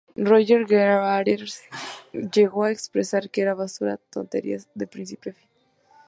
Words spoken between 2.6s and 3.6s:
a expresar que era